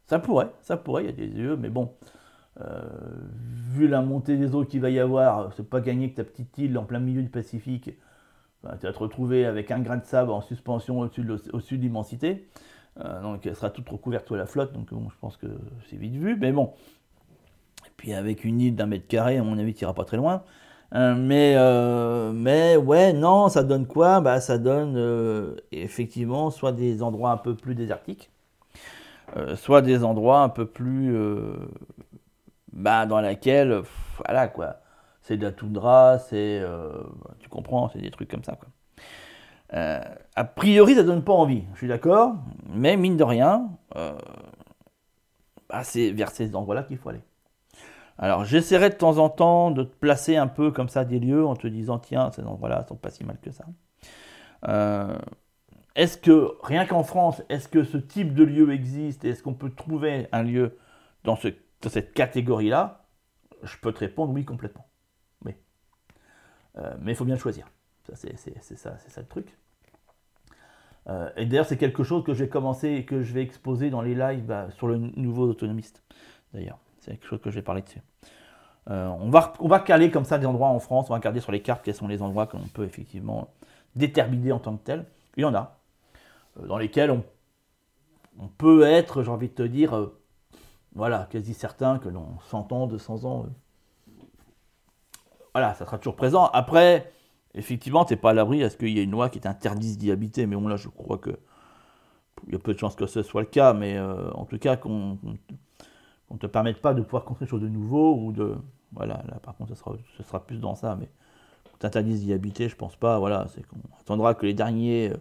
Ça 0.06 0.18
pourrait, 0.18 0.50
ça 0.60 0.76
pourrait, 0.76 1.04
il 1.04 1.06
y 1.06 1.08
a 1.10 1.12
des 1.12 1.26
yeux, 1.28 1.56
mais 1.56 1.68
bon. 1.68 1.92
Euh, 2.60 2.82
vu 3.72 3.88
la 3.88 4.00
montée 4.00 4.36
des 4.36 4.54
eaux 4.54 4.64
qu'il 4.64 4.80
va 4.80 4.90
y 4.90 5.00
avoir, 5.00 5.52
c'est 5.54 5.68
pas 5.68 5.80
gagné 5.80 6.10
que 6.10 6.16
ta 6.16 6.24
petite 6.24 6.56
île 6.58 6.78
en 6.78 6.84
plein 6.84 7.00
milieu 7.00 7.22
du 7.22 7.28
Pacifique, 7.28 7.84
tu 7.84 8.68
vas 8.68 8.76
te 8.76 8.98
retrouver 8.98 9.44
avec 9.44 9.70
un 9.70 9.80
grain 9.80 9.96
de 9.96 10.04
sable 10.04 10.30
en 10.30 10.40
suspension 10.40 11.00
au-dessus 11.00 11.22
de 11.78 11.82
l'immensité. 11.82 12.48
Euh, 13.00 13.22
donc 13.22 13.44
elle 13.44 13.56
sera 13.56 13.70
toute 13.70 13.88
recouverte 13.88 14.28
sous 14.28 14.36
la 14.36 14.46
flotte, 14.46 14.72
donc 14.72 14.88
je 14.90 15.18
pense 15.20 15.36
que 15.36 15.48
c'est 15.90 15.96
vite 15.96 16.14
vu, 16.14 16.36
mais 16.36 16.52
bon. 16.52 16.72
Et 17.86 17.90
puis 17.96 18.14
avec 18.14 18.44
une 18.44 18.60
île 18.60 18.76
d'un 18.76 18.86
mètre 18.86 19.08
carré, 19.08 19.36
à 19.38 19.42
mon 19.42 19.58
avis, 19.58 19.74
tu 19.74 19.84
pas 19.84 20.04
très 20.04 20.16
loin. 20.16 20.44
Euh, 20.94 21.16
mais, 21.16 21.56
mais 22.32 22.76
ouais, 22.76 23.12
non, 23.12 23.48
ça 23.48 23.64
donne 23.64 23.86
quoi? 23.86 24.20
Bah, 24.20 24.40
Ça 24.40 24.58
donne 24.58 25.56
effectivement 25.72 26.50
soit 26.50 26.72
des 26.72 27.02
endroits 27.02 27.32
un 27.32 27.36
peu 27.36 27.56
plus 27.56 27.74
désertiques, 27.74 28.30
soit 29.56 29.82
des 29.82 30.04
endroits 30.04 30.40
un 30.40 30.48
peu 30.48 30.66
plus. 30.66 31.16
bah, 32.72 33.06
dans 33.06 33.20
laquelle, 33.20 33.82
voilà 34.18 34.48
quoi, 34.48 34.76
c'est 35.22 35.36
de 35.36 35.44
la 35.44 35.52
toundra, 35.52 36.18
c'est. 36.18 36.62
tu 37.40 37.48
comprends, 37.48 37.88
c'est 37.88 38.00
des 38.00 38.10
trucs 38.10 38.30
comme 38.30 38.44
ça 38.44 38.56
quoi. 38.56 38.68
Euh, 39.72 40.00
a 40.36 40.44
priori, 40.44 40.94
ça 40.94 41.02
donne 41.02 41.24
pas 41.24 41.32
envie, 41.32 41.64
je 41.72 41.78
suis 41.78 41.88
d'accord, 41.88 42.36
mais 42.68 42.96
mine 42.96 43.16
de 43.16 43.24
rien, 43.24 43.70
euh, 43.96 44.12
bah, 45.68 45.82
c'est 45.82 46.10
vers 46.12 46.30
ces 46.30 46.54
endroits-là 46.54 46.84
qu'il 46.84 46.98
faut 46.98 47.08
aller. 47.08 47.22
Alors 48.18 48.44
j'essaierai 48.44 48.90
de 48.90 48.94
temps 48.94 49.18
en 49.18 49.28
temps 49.28 49.72
de 49.72 49.82
te 49.82 49.96
placer 49.96 50.36
un 50.36 50.46
peu 50.46 50.70
comme 50.70 50.88
ça 50.88 51.04
des 51.04 51.18
lieux 51.18 51.44
en 51.44 51.56
te 51.56 51.66
disant 51.66 51.98
tiens, 51.98 52.30
ces 52.30 52.42
endroits-là 52.42 52.84
sont 52.88 52.94
pas 52.94 53.10
si 53.10 53.24
mal 53.24 53.38
que 53.40 53.50
ça. 53.50 53.64
Euh, 54.68 55.18
est-ce 55.94 56.18
que, 56.18 56.56
rien 56.62 56.86
qu'en 56.86 57.04
France, 57.04 57.42
est-ce 57.48 57.68
que 57.68 57.84
ce 57.84 57.98
type 57.98 58.34
de 58.34 58.44
lieu 58.44 58.72
existe 58.72 59.24
Est-ce 59.24 59.42
qu'on 59.42 59.54
peut 59.54 59.70
trouver 59.70 60.28
un 60.32 60.42
lieu 60.42 60.78
dans, 61.24 61.36
ce, 61.36 61.48
dans 61.82 61.90
cette 61.90 62.14
catégorie-là? 62.14 63.06
Je 63.62 63.76
peux 63.78 63.92
te 63.92 64.00
répondre 64.00 64.32
oui 64.32 64.44
complètement. 64.44 64.86
Mais 67.00 67.12
il 67.12 67.14
faut 67.14 67.24
bien 67.24 67.34
le 67.34 67.40
choisir. 67.40 67.66
C'est 68.12 68.36
ça, 68.76 68.96
le 69.16 69.26
truc. 69.26 69.56
Euh, 71.08 71.30
et 71.36 71.46
d'ailleurs, 71.46 71.66
c'est 71.66 71.76
quelque 71.76 72.02
chose 72.02 72.24
que 72.24 72.34
j'ai 72.34 72.48
commencé 72.48 72.88
et 72.88 73.04
que 73.04 73.22
je 73.22 73.32
vais 73.32 73.42
exposer 73.42 73.90
dans 73.90 74.02
les 74.02 74.14
lives 74.14 74.44
bah, 74.44 74.68
sur 74.70 74.88
le 74.88 74.96
nouveau 74.96 75.48
autonomiste. 75.48 76.02
D'ailleurs, 76.52 76.78
c'est 76.98 77.12
quelque 77.12 77.26
chose 77.26 77.40
que 77.40 77.50
je 77.50 77.56
vais 77.56 77.62
parler 77.62 77.82
dessus. 77.82 78.00
Euh, 78.90 79.06
on, 79.06 79.30
va, 79.30 79.52
on 79.60 79.68
va 79.68 79.80
caler 79.80 80.10
comme 80.10 80.24
ça 80.24 80.38
des 80.38 80.46
endroits 80.46 80.68
en 80.68 80.78
France, 80.78 81.06
on 81.08 81.14
va 81.14 81.18
regarder 81.18 81.40
sur 81.40 81.52
les 81.52 81.62
cartes 81.62 81.82
quels 81.84 81.94
sont 81.94 82.08
les 82.08 82.20
endroits 82.20 82.46
que 82.46 82.56
l'on 82.56 82.66
peut 82.66 82.84
effectivement 82.84 83.48
déterminer 83.96 84.52
en 84.52 84.58
tant 84.58 84.76
que 84.76 84.82
tel. 84.84 85.06
Il 85.36 85.42
y 85.42 85.44
en 85.44 85.54
a, 85.54 85.60
euh, 85.60 85.83
dans 86.56 86.78
lesquels 86.78 87.10
on, 87.10 87.24
on 88.38 88.48
peut 88.48 88.82
être, 88.82 89.22
j'ai 89.22 89.30
envie 89.30 89.48
de 89.48 89.54
te 89.54 89.62
dire, 89.62 90.10
voilà, 90.94 91.28
quasi 91.30 91.54
certain 91.54 91.98
que 91.98 92.08
dans 92.08 92.38
100 92.48 92.72
ans, 92.72 92.86
200 92.86 93.24
ans, 93.24 93.46
voilà, 95.54 95.74
ça 95.74 95.84
sera 95.84 95.98
toujours 95.98 96.16
présent. 96.16 96.46
Après, 96.52 97.12
effectivement, 97.54 98.04
tu 98.04 98.12
n'es 98.12 98.16
pas 98.16 98.30
à 98.30 98.34
l'abri 98.34 98.62
à 98.64 98.70
ce 98.70 98.76
qu'il 98.76 98.88
y 98.88 98.98
ait 98.98 99.04
une 99.04 99.12
loi 99.12 99.28
qui 99.30 99.40
t'interdise 99.40 99.98
d'y 99.98 100.10
habiter. 100.10 100.46
Mais 100.46 100.56
bon, 100.56 100.66
là, 100.68 100.76
je 100.76 100.88
crois 100.88 101.18
que 101.18 101.30
il 102.46 102.52
y 102.52 102.56
a 102.56 102.58
peu 102.58 102.74
de 102.74 102.78
chances 102.78 102.96
que 102.96 103.06
ce 103.06 103.22
soit 103.22 103.42
le 103.42 103.46
cas, 103.46 103.72
mais 103.72 103.96
euh, 103.96 104.30
en 104.32 104.44
tout 104.44 104.58
cas, 104.58 104.76
qu'on 104.76 105.18
ne 106.30 106.38
te 106.38 106.46
permette 106.46 106.80
pas 106.80 106.92
de 106.92 107.02
pouvoir 107.02 107.24
construire 107.24 107.48
quelque 107.48 107.60
chose 107.60 107.62
de 107.62 107.68
nouveau 107.68 108.16
ou 108.16 108.32
de. 108.32 108.56
Voilà, 108.92 109.22
là, 109.28 109.38
par 109.42 109.56
contre, 109.56 109.70
ce 109.70 109.76
sera, 109.76 109.96
sera 110.22 110.44
plus 110.44 110.58
dans 110.58 110.74
ça, 110.74 110.96
mais 110.96 111.08
t'interdise 111.78 112.24
d'y 112.24 112.32
habiter, 112.32 112.68
je 112.68 112.76
pense 112.76 112.96
pas. 112.96 113.18
Voilà, 113.18 113.46
c'est 113.54 113.66
qu'on 113.66 113.78
attendra 114.00 114.34
que 114.34 114.46
les 114.46 114.54
derniers 114.54 115.10
euh, 115.12 115.16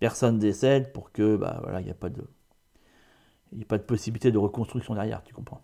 personnes 0.00 0.38
décèdent 0.38 0.92
pour 0.92 1.12
que, 1.12 1.36
bah, 1.36 1.58
voilà, 1.62 1.80
il 1.80 1.84
n'y 1.84 1.90
a 1.90 1.94
pas 1.94 2.08
de. 2.08 2.24
Il 3.52 3.62
a 3.62 3.64
pas 3.64 3.78
de 3.78 3.82
possibilité 3.82 4.30
de 4.30 4.38
reconstruction 4.38 4.94
derrière, 4.94 5.22
tu 5.24 5.32
comprends. 5.32 5.62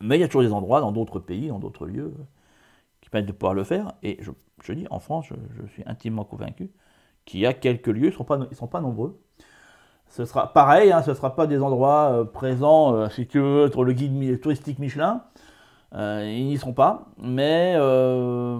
Mais 0.00 0.16
il 0.16 0.20
y 0.20 0.24
a 0.24 0.28
toujours 0.28 0.42
des 0.42 0.52
endroits, 0.52 0.80
dans 0.80 0.92
d'autres 0.92 1.18
pays, 1.18 1.48
dans 1.48 1.58
d'autres 1.58 1.84
lieux, 1.86 2.14
qui 3.00 3.10
permettent 3.10 3.26
de 3.26 3.32
pouvoir 3.32 3.54
le 3.54 3.64
faire. 3.64 3.92
Et 4.02 4.18
je 4.20 4.30
je 4.62 4.72
dis, 4.72 4.86
en 4.90 5.00
France, 5.00 5.26
je, 5.28 5.66
suis 5.72 5.82
intimement 5.86 6.24
convaincu 6.24 6.70
qu'il 7.24 7.40
y 7.40 7.46
a 7.46 7.54
quelques 7.54 7.88
lieux, 7.88 8.06
ils 8.06 8.10
ne 8.10 8.12
sont, 8.12 8.24
pas, 8.24 8.38
sont 8.52 8.66
pas 8.66 8.80
nombreux. 8.80 9.20
Ce 10.08 10.24
sera 10.24 10.52
pareil, 10.52 10.90
hein, 10.90 11.02
ce 11.02 11.10
ne 11.10 11.14
sera 11.14 11.36
pas 11.36 11.46
des 11.46 11.62
endroits 11.62 12.10
euh, 12.12 12.24
présents, 12.24 12.94
euh, 12.94 13.08
si 13.08 13.26
tu 13.26 13.38
veux, 13.38 13.66
être 13.66 13.84
le 13.84 13.92
guide 13.92 14.40
touristique 14.40 14.78
Michelin. 14.78 15.22
Euh, 15.94 16.24
ils 16.28 16.46
n'y 16.46 16.58
seront 16.58 16.72
pas, 16.72 17.06
mais, 17.18 17.74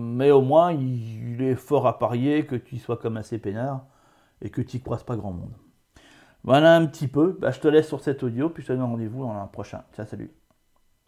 mais 0.00 0.31
au 0.33 0.43
moins 0.43 0.73
il, 0.73 1.40
est 1.43 1.55
fort 1.55 1.87
à 1.87 1.99
parier 1.99 2.45
que 2.45 2.57
tu 2.57 2.79
sois 2.79 2.97
comme 2.97 3.17
assez 3.17 3.38
peinard 3.38 3.85
et 4.42 4.50
que 4.50 4.61
tu 4.62 4.80
croises 4.80 5.02
pas 5.04 5.16
grand 5.16 5.32
monde. 5.32 5.54
Voilà 6.44 6.76
un 6.76 6.87
petit 6.87 7.09
peu. 7.09 7.37
Bah, 7.40 7.50
je 7.50 7.61
te 7.61 7.68
laisse 7.68 7.88
sur 7.88 8.00
cet 8.00 8.23
audio, 8.23 8.49
puis 8.50 8.62
je 8.62 8.68
te 8.68 8.73
donne 8.73 8.82
rendez-vous 8.82 9.23
dans 9.25 9.32
un 9.32 9.47
prochain. 9.47 9.82
Ciao, 9.94 10.06
salut. 10.06 10.30